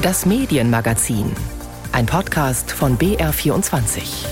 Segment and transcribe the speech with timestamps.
[0.00, 1.32] Das Medienmagazin.
[1.90, 4.28] Ein Podcast von BR24.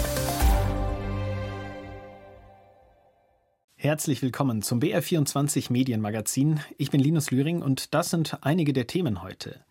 [3.74, 6.60] Herzlich willkommen zum BR24 Medienmagazin.
[6.78, 9.64] Ich bin Linus Lühring und das sind einige der Themen heute.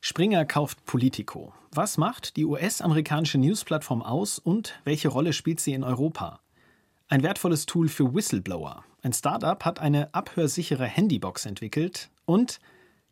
[0.00, 1.52] Springer kauft Politico.
[1.70, 6.40] Was macht die US-amerikanische Newsplattform aus und welche Rolle spielt sie in Europa?
[7.06, 8.82] Ein wertvolles Tool für Whistleblower.
[9.00, 12.58] Ein Startup hat eine abhörsichere Handybox entwickelt und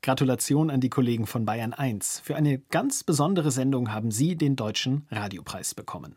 [0.05, 2.21] Gratulation an die Kollegen von Bayern 1.
[2.23, 6.17] Für eine ganz besondere Sendung haben sie den Deutschen Radiopreis bekommen.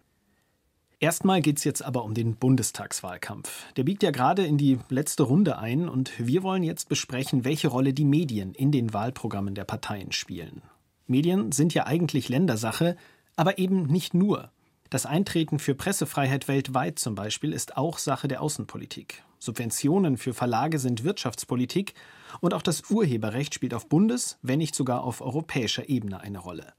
[1.00, 3.72] Erstmal geht es jetzt aber um den Bundestagswahlkampf.
[3.78, 7.70] Der biegt ja gerade in die letzte Runde ein und wir wollen jetzt besprechen, welche
[7.70, 10.64] Rolle die Medien in den Wahlprogrammen der Parteien spielen.
[11.06, 12.98] Medien sind ja eigentlich Ländersache,
[13.38, 14.52] aber eben nicht nur.
[14.90, 19.24] Das Eintreten für Pressefreiheit weltweit zum Beispiel ist auch Sache der Außenpolitik.
[19.40, 21.94] Subventionen für Verlage sind Wirtschaftspolitik
[22.42, 26.74] und auch das Urheberrecht spielt auf Bundes-, wenn nicht sogar auf europäischer Ebene eine Rolle.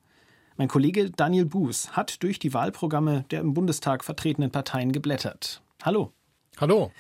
[0.57, 5.63] Mein Kollege Daniel Buß hat durch die Wahlprogramme der im Bundestag vertretenen Parteien geblättert.
[5.83, 6.13] Hallo.
[6.57, 6.91] Hallo.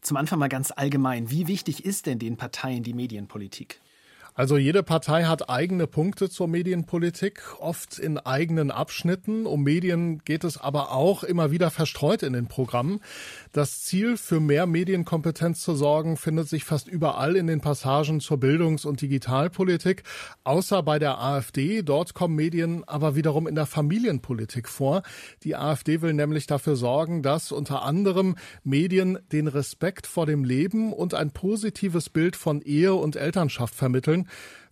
[0.00, 1.30] Zum Anfang mal ganz allgemein.
[1.30, 3.80] Wie wichtig ist denn den Parteien die Medienpolitik?
[4.34, 9.44] Also jede Partei hat eigene Punkte zur Medienpolitik, oft in eigenen Abschnitten.
[9.44, 13.00] Um Medien geht es aber auch immer wieder verstreut in den Programmen.
[13.52, 18.38] Das Ziel, für mehr Medienkompetenz zu sorgen, findet sich fast überall in den Passagen zur
[18.38, 20.02] Bildungs- und Digitalpolitik,
[20.44, 21.82] außer bei der AfD.
[21.82, 25.02] Dort kommen Medien aber wiederum in der Familienpolitik vor.
[25.42, 30.94] Die AfD will nämlich dafür sorgen, dass unter anderem Medien den Respekt vor dem Leben
[30.94, 34.21] und ein positives Bild von Ehe und Elternschaft vermitteln.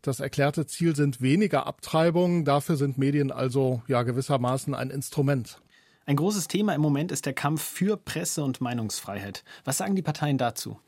[0.03, 2.45] Das erklärte Ziel sind weniger Abtreibungen.
[2.45, 5.61] Dafür sind Medien also ja gewissermaßen ein Instrument.
[6.07, 9.45] Ein großes Thema im Moment ist der Kampf für Presse- und Meinungsfreiheit.
[9.65, 10.79] Was sagen die Parteien dazu?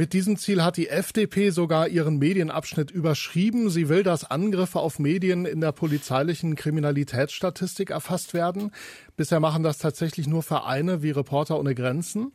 [0.00, 3.68] Mit diesem Ziel hat die FDP sogar ihren Medienabschnitt überschrieben.
[3.68, 8.72] Sie will, dass Angriffe auf Medien in der polizeilichen Kriminalitätsstatistik erfasst werden.
[9.18, 12.32] Bisher machen das tatsächlich nur Vereine wie Reporter ohne Grenzen.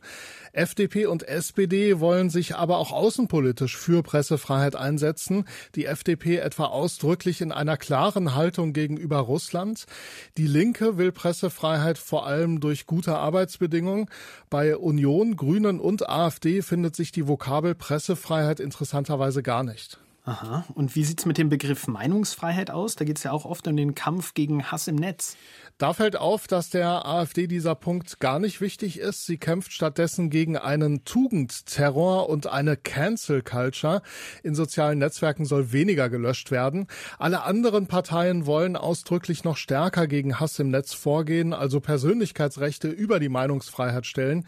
[0.52, 5.44] FDP und SPD wollen sich aber auch außenpolitisch für Pressefreiheit einsetzen.
[5.74, 9.86] Die FDP etwa ausdrücklich in einer klaren Haltung gegenüber Russland.
[10.38, 14.08] Die Linke will Pressefreiheit vor allem durch gute Arbeitsbedingungen.
[14.50, 19.98] Bei Union, Grünen und AfD findet sich die Vokal Vokabel Pressefreiheit interessanterweise gar nicht.
[20.26, 20.66] Aha.
[20.74, 22.96] Und wie sieht es mit dem Begriff Meinungsfreiheit aus?
[22.96, 25.38] Da geht es ja auch oft um den Kampf gegen Hass im Netz.
[25.78, 29.24] Da fällt auf, dass der AfD dieser Punkt gar nicht wichtig ist.
[29.24, 34.02] Sie kämpft stattdessen gegen einen Tugendterror und eine Cancel Culture.
[34.42, 36.88] In sozialen Netzwerken soll weniger gelöscht werden.
[37.18, 43.18] Alle anderen Parteien wollen ausdrücklich noch stärker gegen Hass im Netz vorgehen, also Persönlichkeitsrechte über
[43.18, 44.44] die Meinungsfreiheit stellen.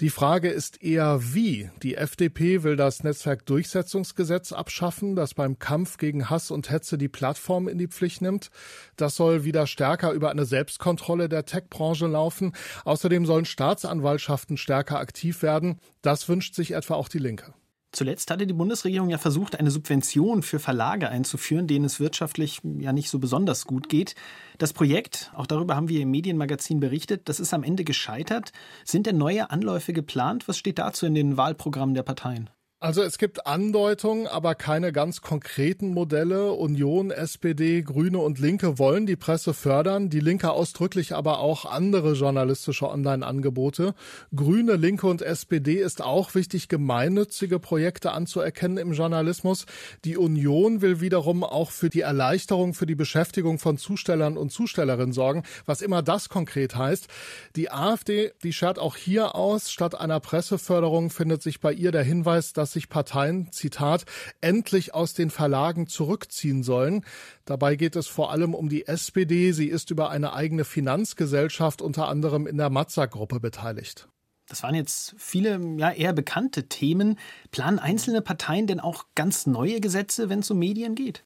[0.00, 1.70] Die Frage ist eher wie.
[1.82, 7.66] Die FDP will das Netzwerkdurchsetzungsgesetz abschaffen, das beim Kampf gegen Hass und Hetze die Plattform
[7.66, 8.50] in die Pflicht nimmt.
[8.94, 12.52] Das soll wieder stärker über eine Selbstkontrolle der Tech-Branche laufen.
[12.84, 15.80] Außerdem sollen Staatsanwaltschaften stärker aktiv werden.
[16.00, 17.52] Das wünscht sich etwa auch die Linke.
[17.90, 22.92] Zuletzt hatte die Bundesregierung ja versucht, eine Subvention für Verlage einzuführen, denen es wirtschaftlich ja
[22.92, 24.14] nicht so besonders gut geht.
[24.58, 28.52] Das Projekt, auch darüber haben wir im Medienmagazin berichtet, das ist am Ende gescheitert.
[28.84, 30.48] Sind denn neue Anläufe geplant?
[30.48, 32.50] Was steht dazu in den Wahlprogrammen der Parteien?
[32.80, 36.52] Also es gibt Andeutungen, aber keine ganz konkreten Modelle.
[36.52, 42.12] Union, SPD, Grüne und Linke wollen die Presse fördern, die Linke ausdrücklich aber auch andere
[42.12, 43.94] journalistische Online-Angebote.
[44.32, 49.66] Grüne, Linke und SPD ist auch wichtig, gemeinnützige Projekte anzuerkennen im Journalismus.
[50.04, 55.12] Die Union will wiederum auch für die Erleichterung für die Beschäftigung von Zustellern und Zustellerinnen
[55.12, 57.08] sorgen, was immer das konkret heißt.
[57.56, 62.04] Die AfD, die schert auch hier aus, statt einer Presseförderung findet sich bei ihr der
[62.04, 64.04] Hinweis, dass dass sich Parteien, Zitat,
[64.42, 67.02] endlich aus den Verlagen zurückziehen sollen.
[67.46, 69.52] Dabei geht es vor allem um die SPD.
[69.52, 74.08] Sie ist über eine eigene Finanzgesellschaft unter anderem in der Matzak-Gruppe beteiligt.
[74.48, 77.18] Das waren jetzt viele ja, eher bekannte Themen.
[77.50, 81.24] Planen einzelne Parteien denn auch ganz neue Gesetze, wenn es um Medien geht?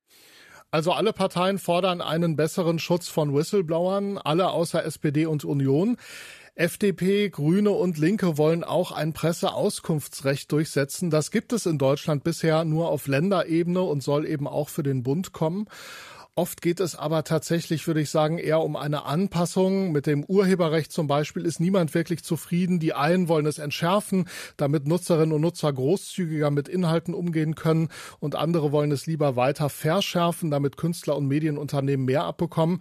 [0.71, 5.99] Also alle Parteien fordern einen besseren Schutz von Whistleblowern, alle außer SPD und Union.
[6.55, 11.09] FDP, Grüne und Linke wollen auch ein Presseauskunftsrecht durchsetzen.
[11.09, 15.03] Das gibt es in Deutschland bisher nur auf Länderebene und soll eben auch für den
[15.03, 15.67] Bund kommen.
[16.35, 19.93] Oft geht es aber tatsächlich, würde ich sagen, eher um eine Anpassung.
[19.93, 22.81] Mit dem Urheberrecht zum Beispiel ist niemand wirklich zufrieden.
[22.81, 24.27] Die einen wollen es entschärfen,
[24.57, 27.89] damit Nutzerinnen und Nutzer großzügiger mit Inhalten umgehen können
[28.19, 32.81] und andere wollen es lieber weiter verschärfen, damit Künstler und Medienunternehmen mehr abbekommen.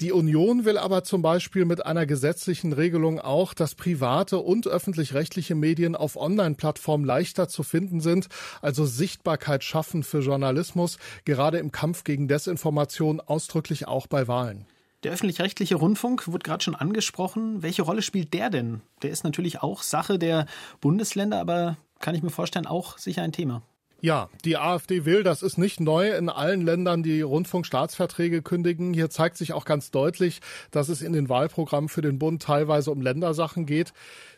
[0.00, 5.54] Die Union will aber zum Beispiel mit einer gesetzlichen Regelung auch, dass private und öffentlich-rechtliche
[5.54, 8.28] Medien auf Online-Plattformen leichter zu finden sind,
[8.62, 14.64] also Sichtbarkeit schaffen für Journalismus, gerade im Kampf gegen Desinformation, ausdrücklich auch bei Wahlen.
[15.02, 17.62] Der öffentlich-rechtliche Rundfunk wurde gerade schon angesprochen.
[17.62, 18.80] Welche Rolle spielt der denn?
[19.02, 20.46] Der ist natürlich auch Sache der
[20.80, 23.62] Bundesländer, aber kann ich mir vorstellen, auch sicher ein Thema.
[24.02, 28.94] Ja, die AfD will, das ist nicht neu, in allen Ländern die Rundfunkstaatsverträge kündigen.
[28.94, 32.92] Hier zeigt sich auch ganz deutlich, dass es in den Wahlprogrammen für den Bund teilweise
[32.92, 33.92] um Ländersachen geht.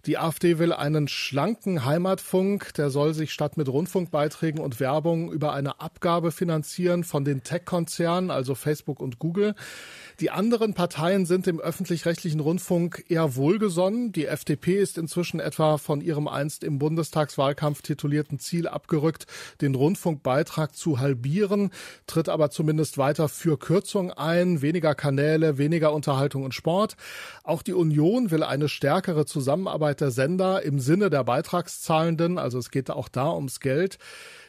[0.04, 5.52] Die AfD will einen schlanken Heimatfunk, der soll sich statt mit Rundfunkbeiträgen und Werbung über
[5.52, 9.54] eine Abgabe finanzieren von den Tech-Konzernen, also Facebook und Google.
[10.20, 14.12] Die anderen Parteien sind dem öffentlich-rechtlichen Rundfunk eher wohlgesonnen.
[14.12, 19.26] Die FDP ist inzwischen etwa von ihrem einst im Bundestagswahlkampf titulierten Ziel abgerückt,
[19.60, 21.70] den Rundfunkbeitrag zu halbieren,
[22.06, 26.96] tritt aber zumindest weiter für Kürzung ein, weniger Kanäle, weniger Unterhaltung und Sport.
[27.42, 32.70] Auch die Union will eine stärkere Zusammenarbeit der Sender im Sinne der Beitragszahlenden, also es
[32.70, 33.98] geht auch da ums Geld.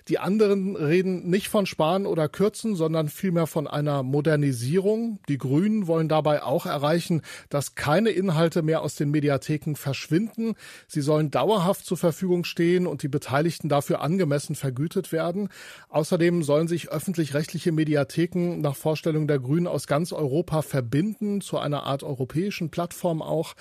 [0.09, 5.19] Die anderen reden nicht von Sparen oder Kürzen, sondern vielmehr von einer Modernisierung.
[5.29, 10.55] Die Grünen wollen dabei auch erreichen, dass keine Inhalte mehr aus den Mediatheken verschwinden.
[10.87, 15.47] Sie sollen dauerhaft zur Verfügung stehen und die Beteiligten dafür angemessen vergütet werden.
[15.87, 21.83] Außerdem sollen sich öffentlich-rechtliche Mediatheken nach Vorstellung der Grünen aus ganz Europa verbinden, zu einer
[21.83, 23.53] Art europäischen Plattform auch.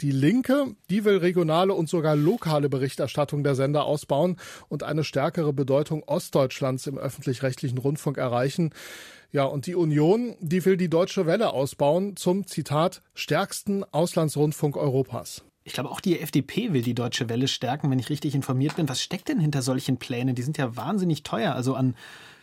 [0.00, 4.36] Die Linke, die will regionale und sogar lokale Berichterstattung der Sender ausbauen
[4.68, 8.70] und eine stärkere Bedeutung Bedeutung Ostdeutschlands im öffentlich-rechtlichen Rundfunk erreichen.
[9.32, 15.42] Ja, und die Union, die will die Deutsche Welle ausbauen zum, Zitat, stärksten Auslandsrundfunk Europas.
[15.64, 18.88] Ich glaube, auch die FDP will die Deutsche Welle stärken, wenn ich richtig informiert bin.
[18.88, 20.34] Was steckt denn hinter solchen Plänen?
[20.34, 21.54] Die sind ja wahnsinnig teuer.
[21.54, 21.96] Also an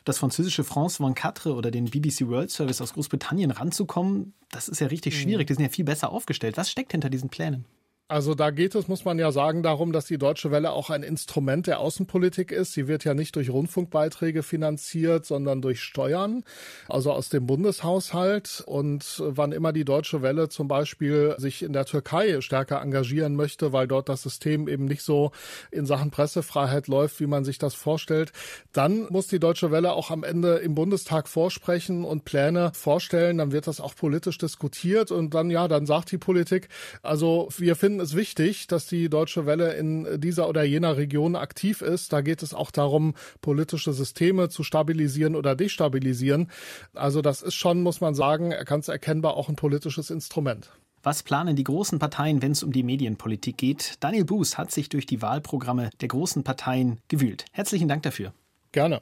[0.03, 4.87] das französische France 24 oder den BBC World Service aus Großbritannien ranzukommen, das ist ja
[4.87, 5.19] richtig mhm.
[5.19, 5.47] schwierig.
[5.47, 6.57] Die sind ja viel besser aufgestellt.
[6.57, 7.65] Was steckt hinter diesen Plänen?
[8.09, 11.03] Also da geht es, muss man ja sagen, darum, dass die Deutsche Welle auch ein
[11.03, 12.71] Instrument der Außenpolitik ist.
[12.71, 16.45] Sie wird ja nicht durch Rundfunkbeiträge finanziert, sondern durch Steuern,
[16.87, 18.63] also aus dem Bundeshaushalt.
[18.65, 23.73] Und wann immer die Deutsche Welle zum Beispiel sich in der Türkei stärker engagieren möchte,
[23.73, 25.31] weil dort das System eben nicht so
[25.69, 28.31] in Sachen Pressefreiheit läuft, wie man sich das vorstellt,
[28.71, 33.37] dann muss die Deutsche Welle auch am Ende im Bundestag vorsprechen und Pläne vorstellen.
[33.37, 36.69] Dann wird das auch politisch diskutiert und dann, ja, dann sagt die Politik,
[37.01, 41.35] also wir finden finden es wichtig, dass die Deutsche Welle in dieser oder jener Region
[41.35, 42.13] aktiv ist.
[42.13, 46.51] Da geht es auch darum, politische Systeme zu stabilisieren oder destabilisieren.
[46.93, 50.69] Also das ist schon, muss man sagen, ganz erkennbar auch ein politisches Instrument.
[51.01, 53.95] Was planen die großen Parteien, wenn es um die Medienpolitik geht?
[53.99, 57.45] Daniel Buß hat sich durch die Wahlprogramme der großen Parteien gewühlt.
[57.51, 58.31] Herzlichen Dank dafür.
[58.73, 59.01] Gerne.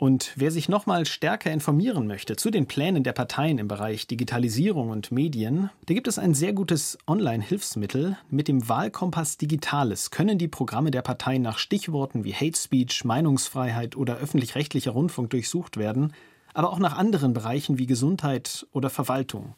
[0.00, 4.06] Und wer sich noch mal stärker informieren möchte zu den Plänen der Parteien im Bereich
[4.06, 8.16] Digitalisierung und Medien, da gibt es ein sehr gutes Online-Hilfsmittel.
[8.30, 13.94] Mit dem Wahlkompass Digitales können die Programme der Parteien nach Stichworten wie Hate Speech, Meinungsfreiheit
[13.94, 16.14] oder öffentlich-rechtlicher Rundfunk durchsucht werden,
[16.54, 19.54] aber auch nach anderen Bereichen wie Gesundheit oder Verwaltung.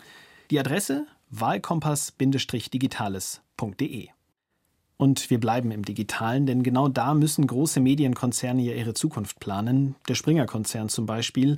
[0.50, 4.08] Die Adresse wahlkompass-digitales.de.
[5.02, 9.96] Und wir bleiben im Digitalen, denn genau da müssen große Medienkonzerne ja ihre Zukunft planen.
[10.06, 11.56] Der Springer-Konzern zum Beispiel.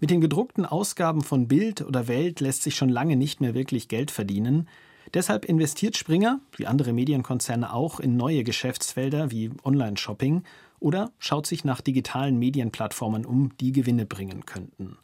[0.00, 3.86] Mit den gedruckten Ausgaben von Bild oder Welt lässt sich schon lange nicht mehr wirklich
[3.86, 4.66] Geld verdienen.
[5.14, 10.42] Deshalb investiert Springer, wie andere Medienkonzerne auch, in neue Geschäftsfelder wie Online-Shopping
[10.80, 14.96] oder schaut sich nach digitalen Medienplattformen um, die Gewinne bringen könnten.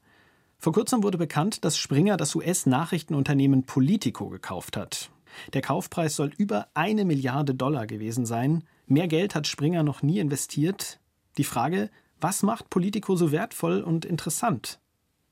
[0.58, 5.12] Vor kurzem wurde bekannt, dass Springer das US-Nachrichtenunternehmen Politico gekauft hat.
[5.52, 8.64] Der Kaufpreis soll über eine Milliarde Dollar gewesen sein.
[8.86, 11.00] Mehr Geld hat Springer noch nie investiert.
[11.38, 11.90] Die Frage,
[12.20, 14.80] was macht Politico so wertvoll und interessant?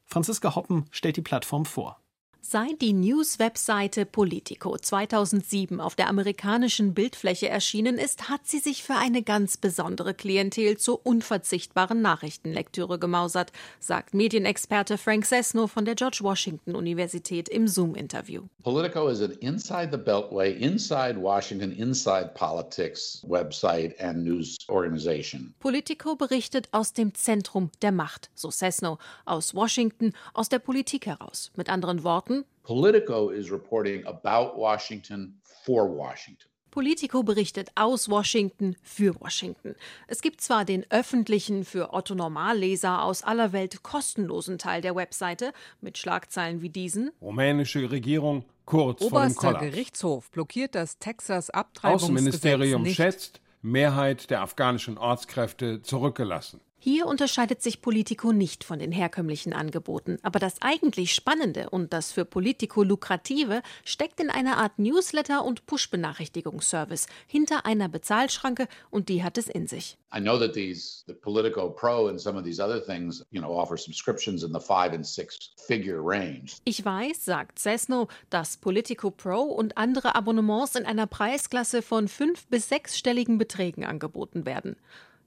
[0.04, 2.00] Franziska Hoppen stellt die Plattform vor.
[2.46, 8.96] Seit die News-Webseite Politico 2007 auf der amerikanischen Bildfläche erschienen ist, hat sie sich für
[8.96, 16.18] eine ganz besondere Klientel zur unverzichtbaren Nachrichtenlektüre gemausert, sagt Medienexperte Frank Sesno von der George
[16.20, 18.42] Washington Universität im Zoom-Interview.
[18.62, 25.54] Politico is an inside the Beltway, inside Washington, inside politics website and news organization.
[25.60, 31.50] Politico berichtet aus dem Zentrum der Macht, so Sesno, aus Washington, aus der Politik heraus.
[31.56, 32.33] Mit anderen Worten,
[32.64, 36.48] Politico is reporting about Washington for Washington.
[36.70, 39.76] Politico berichtet aus Washington für Washington.
[40.08, 45.52] Es gibt zwar den öffentlichen, für Otto Normalleser aus aller Welt kostenlosen Teil der Webseite
[45.82, 49.64] mit Schlagzeilen wie diesen: Rumänische Regierung kurz Oberster vor dem Kollaps.
[49.66, 52.96] Gerichtshof blockiert das Texas Abtreibungsgesetz Außenministerium nicht.
[52.96, 56.60] schätzt, Mehrheit der afghanischen Ortskräfte zurückgelassen.
[56.86, 60.18] Hier unterscheidet sich Politico nicht von den herkömmlichen Angeboten.
[60.20, 65.64] Aber das eigentlich Spannende und das für Politico lukrative steckt in einer Art Newsletter- und
[65.64, 69.96] Push-Benachrichtigungsservice hinter einer Bezahlschranke und die hat es in sich.
[70.14, 73.58] I know that these, the Politico Pro and some of these other things, you know,
[73.58, 76.56] offer subscriptions in the five and six figure range.
[76.66, 82.46] Ich weiß, sagt Cessno, dass Politico Pro und andere Abonnements in einer Preisklasse von fünf-
[82.48, 84.76] bis sechsstelligen Beträgen angeboten werden.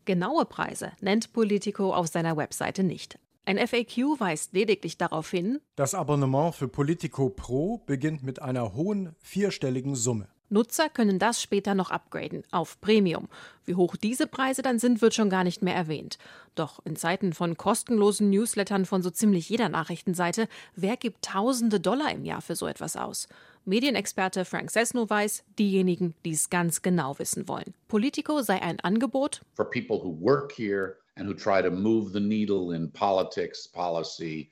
[0.08, 3.20] Genaue Preise nennt Politico auf seiner Webseite nicht.
[3.44, 9.16] Ein FAQ weist lediglich darauf hin, das Abonnement für Politico Pro beginnt mit einer hohen
[9.20, 10.30] vierstelligen Summe.
[10.50, 13.28] Nutzer können das später noch upgraden auf Premium.
[13.66, 16.18] Wie hoch diese Preise dann sind, wird schon gar nicht mehr erwähnt.
[16.56, 22.12] Doch in Zeiten von kostenlosen Newslettern von so ziemlich jeder Nachrichtenseite, wer gibt tausende Dollar
[22.12, 23.28] im Jahr für so etwas aus?
[23.66, 27.74] Medienexperte Frank Sesno weiß, diejenigen, die es ganz genau wissen wollen.
[27.90, 32.20] Politico sei ein Angebot for people who work here and who try to move the
[32.20, 34.50] needle in politics, policy.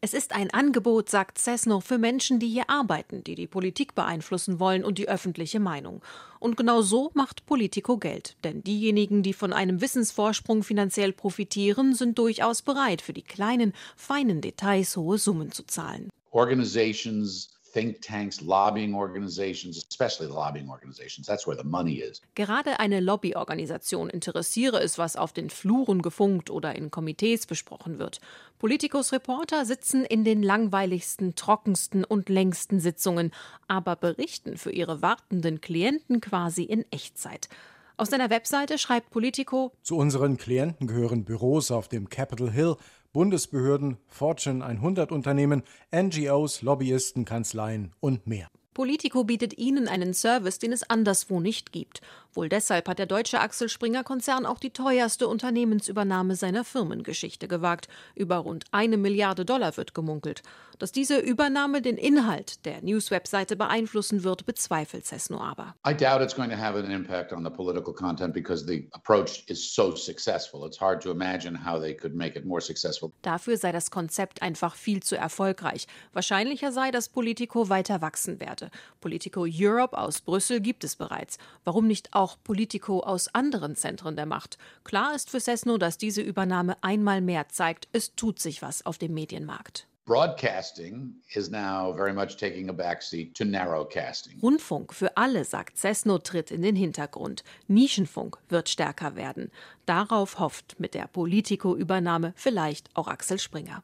[0.00, 4.58] Es ist ein Angebot, sagt Cessno, für Menschen, die hier arbeiten, die die Politik beeinflussen
[4.58, 6.02] wollen und die öffentliche Meinung.
[6.40, 8.36] Und genau so macht Politico Geld.
[8.44, 14.40] Denn diejenigen, die von einem Wissensvorsprung finanziell profitieren, sind durchaus bereit, für die kleinen, feinen
[14.40, 16.10] Details hohe Summen zu zahlen.
[16.30, 21.26] Organizations think tanks, lobbying organizations, especially the lobbying organizations.
[21.26, 22.22] That's where the money is.
[22.34, 28.20] Gerade eine Lobbyorganisation interessiere es, was auf den Fluren gefunkt oder in Komitees besprochen wird.
[28.58, 33.32] Politikos Reporter sitzen in den langweiligsten, trockensten und längsten Sitzungen,
[33.68, 37.48] aber berichten für ihre wartenden Klienten quasi in Echtzeit.
[37.96, 42.76] Auf seiner Webseite schreibt Politico: Zu unseren Klienten gehören Büros auf dem Capitol Hill,
[43.14, 45.62] Bundesbehörden, Fortune 100 Unternehmen,
[45.94, 48.48] NGOs, Lobbyisten, Kanzleien und mehr.
[48.74, 52.00] Politico bietet Ihnen einen Service, den es anderswo nicht gibt.
[52.34, 57.88] Wohl deshalb hat der deutsche Axel Springer Konzern auch die teuerste Unternehmensübernahme seiner Firmengeschichte gewagt.
[58.16, 60.42] Über rund eine Milliarde Dollar wird gemunkelt.
[60.80, 65.76] Dass diese Übernahme den Inhalt der News-Webseite beeinflussen wird, bezweifelt Cessno aber.
[65.86, 69.44] I doubt it's going to have an impact on the political content because the approach
[69.46, 70.66] is so successful.
[70.66, 73.12] It's hard to imagine how they could make it more successful.
[73.22, 75.86] Dafür sei das Konzept einfach viel zu erfolgreich.
[76.12, 78.70] Wahrscheinlicher sei, dass Politico weiter wachsen werde.
[79.00, 81.38] Politico Europe aus Brüssel gibt es bereits.
[81.64, 84.56] Warum nicht auch Politico aus anderen Zentren der Macht?
[84.82, 88.96] Klar ist für Cessno, dass diese Übernahme einmal mehr zeigt, es tut sich was auf
[88.96, 89.86] dem Medienmarkt.
[90.06, 94.38] Broadcasting is now very much taking a backseat to narrowcasting.
[94.40, 97.44] Rundfunk für alle, sagt Cessno, tritt in den Hintergrund.
[97.68, 99.50] Nischenfunk wird stärker werden.
[99.84, 103.82] Darauf hofft mit der Politico-Übernahme vielleicht auch Axel Springer.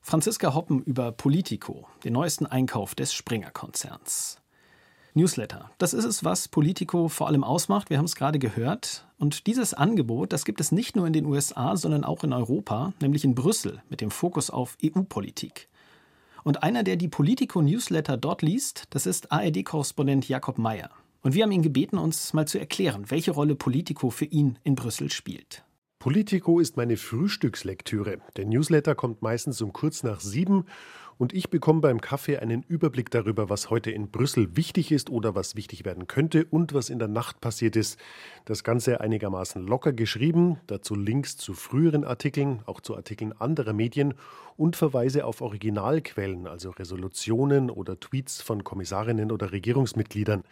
[0.00, 4.38] Franziska Hoppen über Politico, den neuesten Einkauf des Springer-Konzerns.
[5.16, 5.70] Newsletter.
[5.78, 7.88] Das ist es, was Politico vor allem ausmacht.
[7.88, 9.06] Wir haben es gerade gehört.
[9.18, 12.92] Und dieses Angebot, das gibt es nicht nur in den USA, sondern auch in Europa,
[13.00, 15.68] nämlich in Brüssel mit dem Fokus auf EU-Politik.
[16.44, 20.90] Und einer, der die Politico-Newsletter dort liest, das ist ARD-Korrespondent Jakob Mayer.
[21.22, 24.74] Und wir haben ihn gebeten, uns mal zu erklären, welche Rolle Politico für ihn in
[24.74, 25.64] Brüssel spielt.
[25.98, 28.18] Politico ist meine Frühstückslektüre.
[28.36, 30.66] Der Newsletter kommt meistens um kurz nach sieben
[31.18, 35.34] und ich bekomme beim Kaffee einen Überblick darüber, was heute in Brüssel wichtig ist oder
[35.34, 37.98] was wichtig werden könnte und was in der Nacht passiert ist.
[38.44, 44.14] Das Ganze einigermaßen locker geschrieben, dazu Links zu früheren Artikeln, auch zu Artikeln anderer Medien
[44.56, 50.44] und Verweise auf Originalquellen, also Resolutionen oder Tweets von Kommissarinnen oder Regierungsmitgliedern.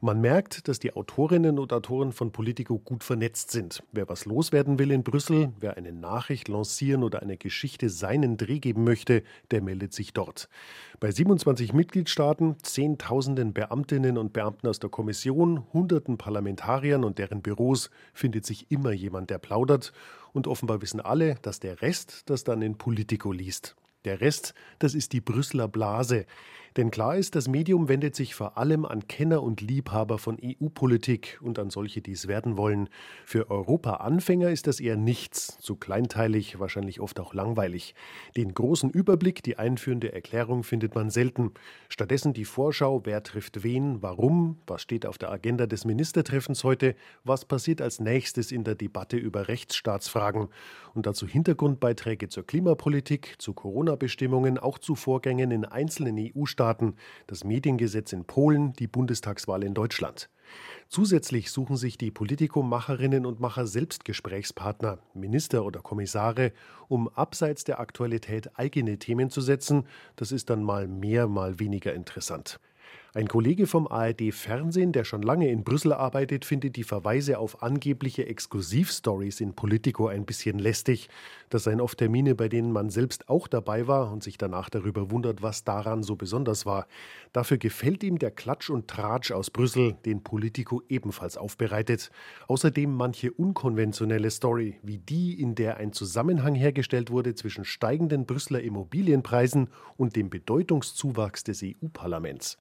[0.00, 3.82] Man merkt, dass die Autorinnen und Autoren von Politico gut vernetzt sind.
[3.90, 8.60] Wer was loswerden will in Brüssel, wer eine Nachricht lancieren oder eine Geschichte seinen Dreh
[8.60, 10.48] geben möchte, der meldet sich dort.
[11.00, 17.90] Bei 27 Mitgliedstaaten, Zehntausenden Beamtinnen und Beamten aus der Kommission, Hunderten Parlamentariern und deren Büros
[18.14, 19.92] findet sich immer jemand, der plaudert.
[20.32, 23.74] Und offenbar wissen alle, dass der Rest das dann in Politico liest.
[24.08, 26.24] Der Rest, das ist die Brüsseler Blase.
[26.78, 31.38] Denn klar ist, das Medium wendet sich vor allem an Kenner und Liebhaber von EU-Politik
[31.42, 32.88] und an solche, die es werden wollen.
[33.24, 37.94] Für Europa-Anfänger ist das eher nichts, zu kleinteilig, wahrscheinlich oft auch langweilig.
[38.36, 41.52] Den großen Überblick, die einführende Erklärung findet man selten.
[41.88, 46.94] Stattdessen die Vorschau, wer trifft wen, warum, was steht auf der Agenda des Ministertreffens heute,
[47.24, 50.48] was passiert als nächstes in der Debatte über Rechtsstaatsfragen
[50.94, 53.52] und dazu Hintergrundbeiträge zur Klimapolitik, zu
[53.98, 56.94] Corona-Bestimmungen, auch zu Vorgängen in einzelnen EU-Staaten,
[57.26, 60.30] das Mediengesetz in Polen, die Bundestagswahl in Deutschland.
[60.88, 66.52] Zusätzlich suchen sich die Politikumacherinnen und Macher selbst Gesprächspartner, Minister oder Kommissare,
[66.88, 69.84] um abseits der Aktualität eigene Themen zu setzen.
[70.16, 72.60] Das ist dann mal mehr, mal weniger interessant.
[73.14, 77.62] Ein Kollege vom ARD Fernsehen, der schon lange in Brüssel arbeitet, findet die Verweise auf
[77.62, 81.08] angebliche Exklusivstories in Politico ein bisschen lästig.
[81.48, 85.10] Das seien oft Termine, bei denen man selbst auch dabei war und sich danach darüber
[85.10, 86.86] wundert, was daran so besonders war.
[87.32, 92.10] Dafür gefällt ihm der Klatsch und Tratsch aus Brüssel, den Politico ebenfalls aufbereitet.
[92.46, 98.60] Außerdem manche unkonventionelle Story, wie die, in der ein Zusammenhang hergestellt wurde zwischen steigenden Brüsseler
[98.60, 102.58] Immobilienpreisen und dem Bedeutungszuwachs des EU-Parlaments.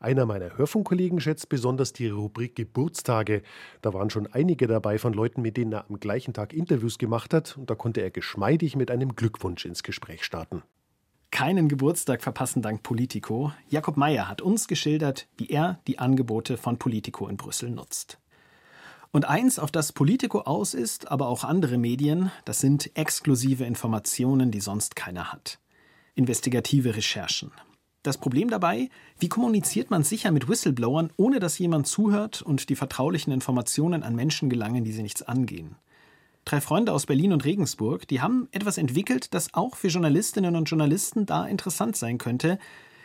[0.00, 3.42] Einer meiner Hörfunkkollegen schätzt besonders die Rubrik Geburtstage.
[3.82, 7.32] Da waren schon einige dabei von Leuten, mit denen er am gleichen Tag Interviews gemacht
[7.32, 10.62] hat, und da konnte er geschmeidig mit einem Glückwunsch ins Gespräch starten.
[11.30, 13.52] Keinen Geburtstag verpassen dank Politico.
[13.68, 18.20] Jakob Meyer hat uns geschildert, wie er die Angebote von Politico in Brüssel nutzt.
[19.10, 24.50] Und eins, auf das Politico aus ist, aber auch andere Medien, das sind exklusive Informationen,
[24.50, 25.58] die sonst keiner hat.
[26.14, 27.50] Investigative Recherchen.
[28.04, 32.76] Das Problem dabei, wie kommuniziert man sicher mit Whistleblowern, ohne dass jemand zuhört und die
[32.76, 35.76] vertraulichen Informationen an Menschen gelangen, die sie nichts angehen?
[36.44, 40.68] Drei Freunde aus Berlin und Regensburg, die haben etwas entwickelt, das auch für Journalistinnen und
[40.68, 42.58] Journalisten da interessant sein könnte,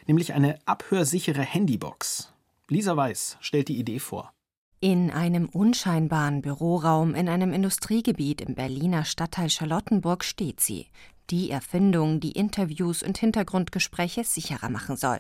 [0.06, 2.34] nämlich eine abhörsichere Handybox.
[2.68, 4.34] Lisa Weiß stellt die Idee vor.
[4.82, 10.88] In einem unscheinbaren Büroraum in einem Industriegebiet im Berliner Stadtteil Charlottenburg steht sie,
[11.30, 15.20] die Erfindung, die Interviews und Hintergrundgespräche sicherer machen soll.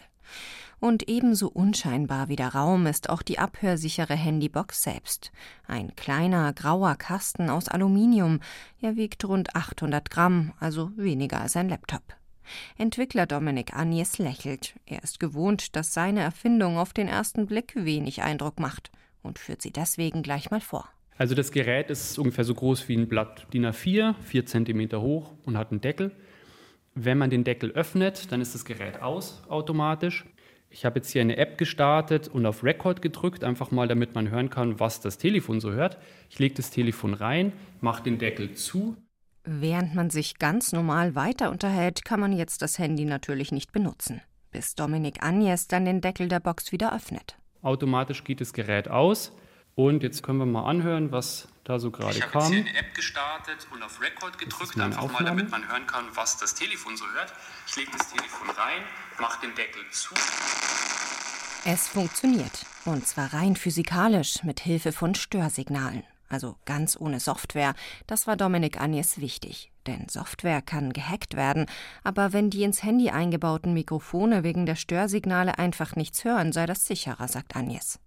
[0.80, 5.32] Und ebenso unscheinbar wie der Raum ist auch die abhörsichere Handybox selbst.
[5.68, 8.40] Ein kleiner grauer Kasten aus Aluminium.
[8.82, 12.04] Er wiegt rund 800 Gramm, also weniger als ein Laptop.
[12.78, 14.74] Entwickler Dominik Agnes lächelt.
[14.86, 18.90] Er ist gewohnt, dass seine Erfindung auf den ersten Blick wenig Eindruck macht
[19.22, 20.90] und führt sie deswegen gleich mal vor.
[21.20, 25.34] Also das Gerät ist ungefähr so groß wie ein Blatt DIN A4, 4 cm hoch
[25.44, 26.14] und hat einen Deckel.
[26.96, 30.26] Wenn man den Deckel öffnet, dann ist das Gerät aus automatisch.
[30.70, 34.30] Ich habe jetzt hier eine App gestartet und auf Record gedrückt, einfach mal, damit man
[34.30, 35.98] hören kann, was das Telefon so hört.
[36.30, 38.96] Ich lege das Telefon rein, mache den Deckel zu.
[39.44, 44.22] Während man sich ganz normal weiter unterhält, kann man jetzt das Handy natürlich nicht benutzen,
[44.52, 47.38] bis Dominik Agnes dann den Deckel der Box wieder öffnet.
[47.62, 49.34] Automatisch geht das Gerät aus.
[49.80, 52.28] Und jetzt können wir mal anhören, was da so gerade kam.
[52.28, 55.24] Ich habe jetzt hier eine App gestartet und auf Record gedrückt, einfach Aufnahme.
[55.24, 57.32] mal, damit man hören kann, was das Telefon so hört.
[57.66, 58.82] Ich lege das Telefon rein,
[59.22, 60.14] mache den Deckel zu.
[61.64, 62.66] Es funktioniert.
[62.84, 67.74] Und zwar rein physikalisch mit Hilfe von Störsignalen also ganz ohne Software,
[68.08, 69.72] das war Dominik Agnes wichtig.
[69.90, 71.66] Denn Software kann gehackt werden,
[72.04, 76.86] aber wenn die ins Handy eingebauten Mikrofone wegen der Störsignale einfach nichts hören, sei das
[76.86, 78.00] sicherer, sagt Agnes.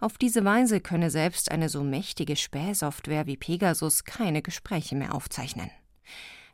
[0.00, 5.70] Auf diese Weise könne selbst eine so mächtige Spähsoftware wie Pegasus keine Gespräche mehr aufzeichnen.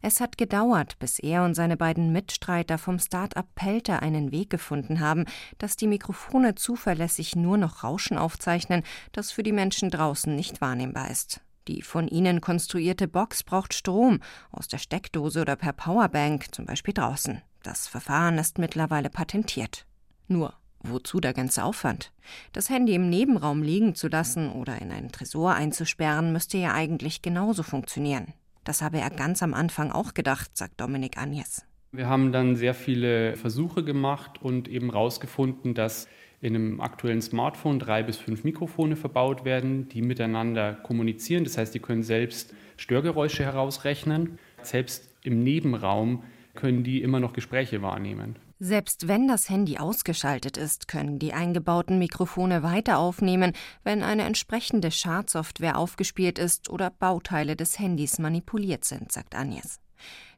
[0.03, 5.01] Es hat gedauert, bis er und seine beiden Mitstreiter vom Start-up Pelter einen Weg gefunden
[5.01, 5.25] haben,
[5.57, 11.11] dass die Mikrofone zuverlässig nur noch Rauschen aufzeichnen, das für die Menschen draußen nicht wahrnehmbar
[11.11, 11.41] ist.
[11.69, 16.93] Die von ihnen konstruierte Box braucht Strom, aus der Steckdose oder per Powerbank, zum Beispiel
[16.95, 17.41] draußen.
[17.63, 19.87] Das Verfahren ist mittlerweile patentiert.
[20.29, 22.13] Nur, wozu der ganze Aufwand?
[22.53, 27.23] Das Handy im Nebenraum liegen zu lassen oder in einen Tresor einzusperren, müsste ja eigentlich
[27.23, 28.35] genauso funktionieren.
[28.65, 31.65] Das habe er ganz am Anfang auch gedacht, sagt Dominik Agnes.
[31.93, 36.09] Wir haben dann sehr viele Versuche gemacht und eben herausgefunden, dass
[36.45, 41.45] in einem aktuellen Smartphone drei bis fünf Mikrofone verbaut werden, die miteinander kommunizieren.
[41.45, 44.39] Das heißt, die können selbst Störgeräusche herausrechnen.
[44.61, 46.23] Selbst im Nebenraum
[46.55, 48.37] können die immer noch Gespräche wahrnehmen.
[48.59, 53.53] Selbst wenn das Handy ausgeschaltet ist, können die eingebauten Mikrofone weiter aufnehmen,
[53.83, 59.81] wenn eine entsprechende Schadsoftware aufgespielt ist oder Bauteile des Handys manipuliert sind, sagt Agnes.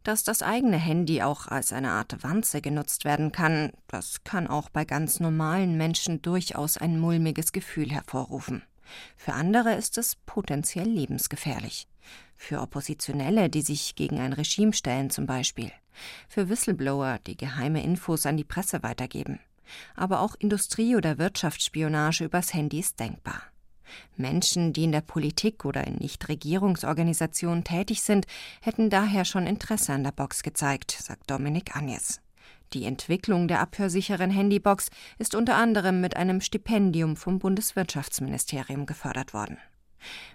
[0.07, 4.69] Dass das eigene Handy auch als eine Art Wanze genutzt werden kann, das kann auch
[4.69, 8.62] bei ganz normalen Menschen durchaus ein mulmiges Gefühl hervorrufen.
[9.16, 11.88] Für andere ist es potenziell lebensgefährlich.
[12.37, 15.73] Für Oppositionelle, die sich gegen ein Regime stellen zum Beispiel
[16.29, 19.40] für Whistleblower, die geheime Infos an die Presse weitergeben.
[19.97, 23.42] Aber auch Industrie- oder Wirtschaftsspionage übers Handy ist denkbar.
[24.16, 28.27] Menschen, die in der Politik oder in Nichtregierungsorganisationen tätig sind,
[28.61, 32.20] hätten daher schon Interesse an der Box gezeigt, sagt Dominik Agnes.
[32.72, 39.59] Die Entwicklung der abhörsicheren Handybox ist unter anderem mit einem Stipendium vom Bundeswirtschaftsministerium gefördert worden.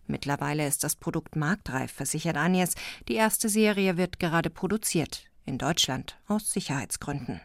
[0.08, 2.74] Mittlerweile ist das Produkt marktreif, versichert Agnes.
[3.08, 7.42] Die erste Serie wird gerade produziert in Deutschland aus Sicherheitsgründen.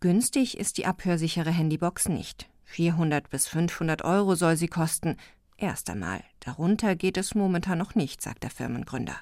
[0.00, 2.48] Günstig ist die abhörsichere Handybox nicht.
[2.72, 5.18] 400 bis 500 Euro soll sie kosten.
[5.58, 6.24] Erst einmal.
[6.40, 9.16] Darunter geht es momentan noch nicht, sagt der Firmengründer.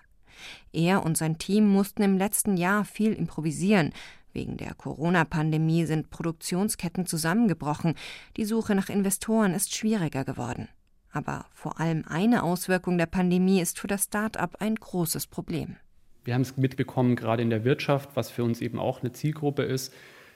[0.72, 3.92] Er und sein Team mussten im letzten Jahr viel improvisieren.
[4.32, 7.96] Wegen der Corona-Pandemie sind Produktionsketten zusammengebrochen.
[8.36, 10.68] Die Suche nach Investoren ist schwieriger geworden.
[11.10, 15.74] Aber vor allem eine Auswirkung der Pandemie ist für das Start-up ein großes Problem.
[16.22, 19.64] Wir haben es mitbekommen, gerade in der Wirtschaft, was für uns eben auch eine Zielgruppe
[19.64, 19.92] ist,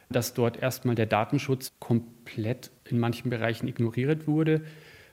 [0.09, 4.63] dass dort erstmal der Datenschutz komplett in manchen Bereichen ignoriert wurde.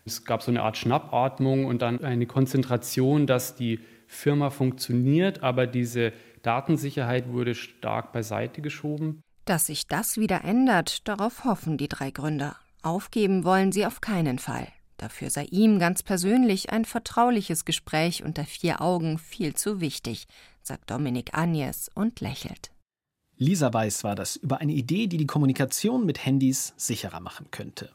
[0.06, 5.68] Es gab so eine Art Schnappatmung und dann eine Konzentration, dass die Firma funktioniert, aber
[5.68, 9.22] diese Datensicherheit wurde stark beiseite geschoben.
[9.46, 12.56] Dass sich das wieder ändert, darauf hoffen die drei Gründer.
[12.84, 14.68] Aufgeben wollen sie auf keinen Fall.
[14.98, 20.28] Dafür sei ihm ganz persönlich ein vertrauliches Gespräch unter vier Augen viel zu wichtig,
[20.62, 22.71] sagt Dominik Agnes und lächelt.
[23.42, 27.90] Lisa Weiß war das über eine Idee, die die Kommunikation mit Handys sicherer machen könnte.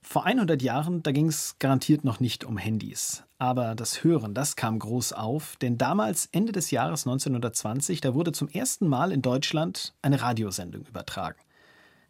[0.00, 3.22] Vor 100 Jahren, da ging es garantiert noch nicht um Handys.
[3.36, 8.32] Aber das Hören, das kam groß auf, denn damals, Ende des Jahres 1920, da wurde
[8.32, 11.38] zum ersten Mal in Deutschland eine Radiosendung übertragen.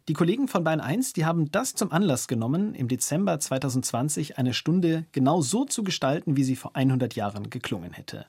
[0.07, 4.53] Die Kollegen von Bayern 1, die haben das zum Anlass genommen, im Dezember 2020 eine
[4.53, 8.25] Stunde genau so zu gestalten, wie sie vor 100 Jahren geklungen hätte.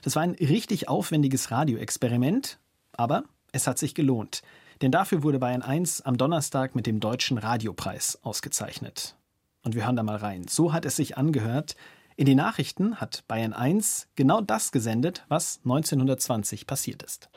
[0.00, 2.58] Das war ein richtig aufwendiges Radioexperiment,
[2.92, 4.42] aber es hat sich gelohnt,
[4.82, 9.14] denn dafür wurde Bayern 1 am Donnerstag mit dem Deutschen Radiopreis ausgezeichnet.
[9.62, 10.46] Und wir hören da mal rein.
[10.48, 11.76] So hat es sich angehört.
[12.16, 17.28] In den Nachrichten hat Bayern 1 genau das gesendet, was 1920 passiert ist.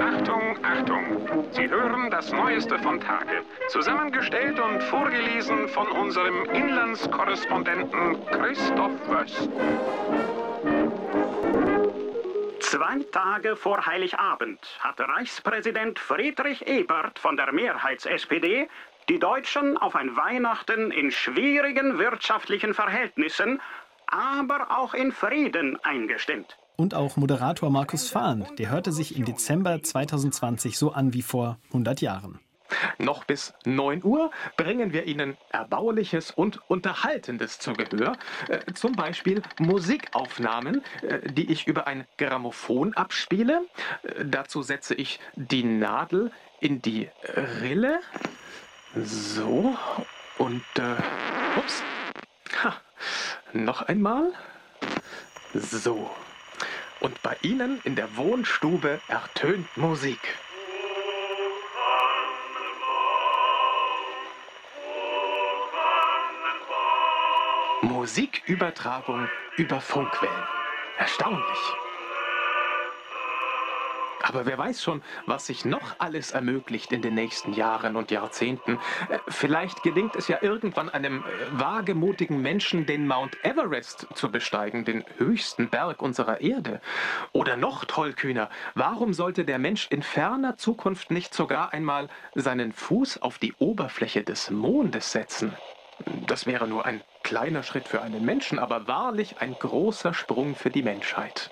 [0.00, 1.46] Achtung, Achtung!
[1.50, 3.42] Sie hören das Neueste von Tage.
[3.68, 9.48] Zusammengestellt und vorgelesen von unserem Inlandskorrespondenten Christoph Wöss.
[12.76, 18.68] Zwei Tage vor Heiligabend hat Reichspräsident Friedrich Ebert von der Mehrheits-SPD
[19.08, 23.62] die Deutschen auf ein Weihnachten in schwierigen wirtschaftlichen Verhältnissen,
[24.08, 26.58] aber auch in Frieden eingestimmt.
[26.76, 31.58] Und auch Moderator Markus Fahn, der hörte sich im Dezember 2020 so an wie vor
[31.68, 32.40] 100 Jahren.
[32.98, 38.16] Noch bis 9 Uhr bringen wir Ihnen Erbauliches und Unterhaltendes zu Gehör.
[38.48, 43.62] Äh, zum Beispiel Musikaufnahmen, äh, die ich über ein Grammophon abspiele.
[44.02, 47.08] Äh, dazu setze ich die Nadel in die
[47.60, 48.00] Rille.
[48.94, 49.76] So.
[50.38, 50.64] Und,
[51.56, 51.82] ups.
[52.62, 52.74] Ha.
[53.52, 54.32] Noch einmal.
[55.54, 56.10] So.
[57.00, 60.18] Und bei Ihnen in der Wohnstube ertönt Musik.
[68.06, 70.44] Musikübertragung über Funkwellen.
[70.96, 71.58] Erstaunlich.
[74.22, 78.78] Aber wer weiß schon, was sich noch alles ermöglicht in den nächsten Jahren und Jahrzehnten.
[79.08, 84.84] Äh, vielleicht gelingt es ja irgendwann einem äh, wagemutigen Menschen, den Mount Everest zu besteigen,
[84.84, 86.80] den höchsten Berg unserer Erde.
[87.32, 93.20] Oder noch tollkühner, warum sollte der Mensch in ferner Zukunft nicht sogar einmal seinen Fuß
[93.20, 95.56] auf die Oberfläche des Mondes setzen?
[96.28, 100.70] Das wäre nur ein kleiner Schritt für einen Menschen, aber wahrlich ein großer Sprung für
[100.70, 101.50] die Menschheit.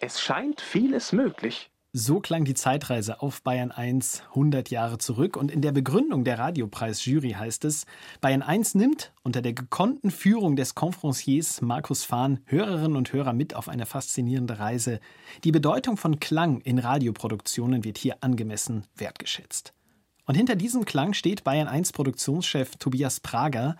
[0.00, 1.70] Es scheint vieles möglich.
[1.92, 6.38] So klang die Zeitreise auf Bayern 1 100 Jahre zurück und in der Begründung der
[6.38, 7.84] Radiopreis-Jury heißt es,
[8.22, 13.54] Bayern 1 nimmt unter der gekonnten Führung des Confranciers Markus Fahn Hörerinnen und Hörer mit
[13.54, 14.98] auf eine faszinierende Reise.
[15.44, 19.74] Die Bedeutung von Klang in Radioproduktionen wird hier angemessen wertgeschätzt.
[20.24, 23.76] Und hinter diesem Klang steht Bayern 1 Produktionschef Tobias Prager,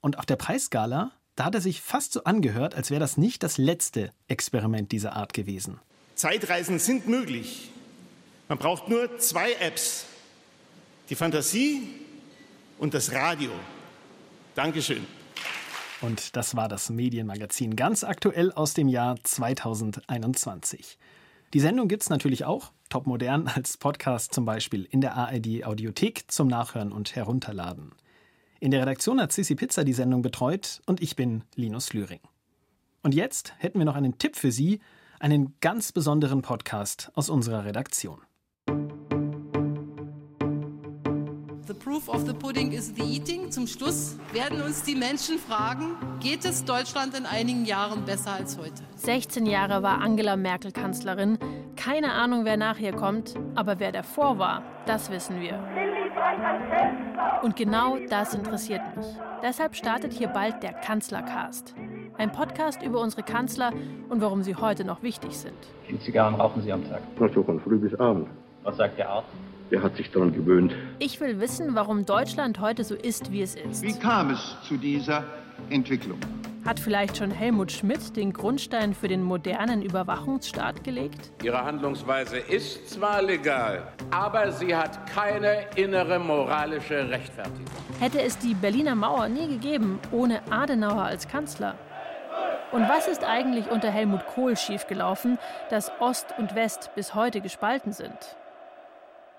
[0.00, 3.42] und auf der Preisskala, da hat er sich fast so angehört, als wäre das nicht
[3.42, 5.80] das letzte Experiment dieser Art gewesen.
[6.14, 7.70] Zeitreisen sind möglich.
[8.48, 10.06] Man braucht nur zwei Apps.
[11.08, 11.88] Die Fantasie
[12.78, 13.50] und das Radio.
[14.54, 15.06] Dankeschön.
[16.00, 20.98] Und das war das Medienmagazin ganz aktuell aus dem Jahr 2021.
[21.52, 26.30] Die Sendung gibt es natürlich auch, topmodern, als Podcast zum Beispiel in der ARD Audiothek
[26.30, 27.92] zum Nachhören und Herunterladen.
[28.62, 32.20] In der Redaktion hat Sissi Pizza die Sendung betreut und ich bin Linus Lühring.
[33.02, 34.80] Und jetzt hätten wir noch einen Tipp für Sie,
[35.18, 38.20] einen ganz besonderen Podcast aus unserer Redaktion.
[41.66, 43.50] The proof of the pudding is the eating.
[43.50, 48.58] Zum Schluss werden uns die Menschen fragen, geht es Deutschland in einigen Jahren besser als
[48.58, 48.82] heute?
[48.96, 51.38] 16 Jahre war Angela Merkel Kanzlerin.
[51.76, 55.58] Keine Ahnung, wer nach ihr kommt, aber wer davor war, das wissen wir.
[57.42, 59.06] Und genau das interessiert mich.
[59.42, 61.74] Deshalb startet hier bald der Kanzlercast.
[62.18, 63.72] Ein Podcast über unsere Kanzler
[64.08, 65.56] und warum sie heute noch wichtig sind.
[65.82, 67.00] Wie viele Zigarren rauchen Sie am Tag?
[67.18, 68.28] Na, so von früh bis abend.
[68.62, 69.28] Was sagt der Arzt?
[69.70, 70.74] Der hat sich daran gewöhnt.
[70.98, 73.82] Ich will wissen, warum Deutschland heute so ist, wie es ist.
[73.82, 75.24] Wie kam es zu dieser
[75.70, 76.18] Entwicklung?
[76.64, 81.32] Hat vielleicht schon Helmut Schmidt den Grundstein für den modernen Überwachungsstaat gelegt?
[81.42, 87.64] Ihre Handlungsweise ist zwar legal, aber sie hat keine innere moralische Rechtfertigung.
[87.98, 91.76] Hätte es die Berliner Mauer nie gegeben, ohne Adenauer als Kanzler?
[92.72, 95.38] Und was ist eigentlich unter Helmut Kohl schiefgelaufen,
[95.70, 98.36] dass Ost und West bis heute gespalten sind?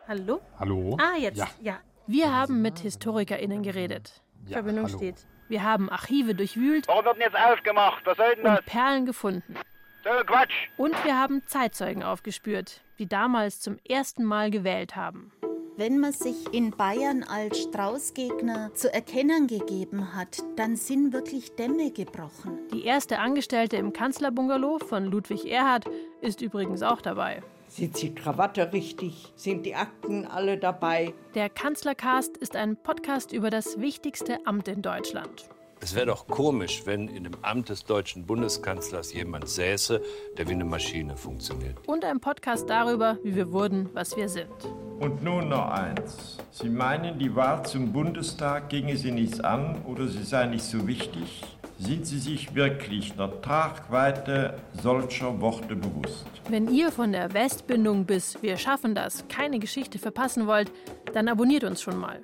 [0.07, 0.41] Hallo?
[0.59, 0.97] Hallo?
[0.99, 1.47] Ah, jetzt, ja.
[1.61, 1.75] ja.
[2.07, 4.21] Wir haben mit HistorikerInnen geredet.
[4.47, 4.97] Ja, Verbindung hallo.
[4.97, 5.27] steht.
[5.51, 8.05] Wir haben Archive durchwühlt Warum wird denn jetzt aufgemacht?
[8.05, 8.59] Was soll denn das?
[8.59, 9.55] und Perlen gefunden.
[10.01, 10.53] So Quatsch.
[10.77, 15.33] Und wir haben Zeitzeugen aufgespürt, die damals zum ersten Mal gewählt haben.
[15.75, 21.91] Wenn man sich in Bayern als Straußgegner zu erkennen gegeben hat, dann sind wirklich Dämme
[21.91, 22.57] gebrochen.
[22.73, 25.83] Die erste Angestellte im Kanzlerbungalow von Ludwig Erhard
[26.21, 27.43] ist übrigens auch dabei.
[27.71, 29.31] Sitzt die Krawatte richtig?
[29.37, 31.13] Sind die Akten alle dabei?
[31.35, 35.47] Der Kanzlercast ist ein Podcast über das wichtigste Amt in Deutschland.
[35.79, 40.01] Es wäre doch komisch, wenn in dem Amt des deutschen Bundeskanzlers jemand säße,
[40.37, 41.77] der wie eine Maschine funktioniert.
[41.87, 44.51] Und ein Podcast darüber, wie wir wurden, was wir sind.
[44.99, 46.39] Und nun noch eins.
[46.51, 50.85] Sie meinen, die Wahl zum Bundestag ginge Sie nichts an oder sie sei nicht so
[50.85, 51.41] wichtig?
[51.81, 56.27] Sind Sie sich wirklich der Tragweite solcher Worte bewusst?
[56.47, 60.71] Wenn ihr von der Westbindung bis Wir schaffen das keine Geschichte verpassen wollt,
[61.13, 62.21] dann abonniert uns schon mal.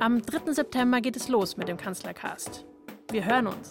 [0.00, 0.52] Am 3.
[0.52, 2.66] September geht es los mit dem Kanzlercast.
[3.10, 3.70] Wir hören uns.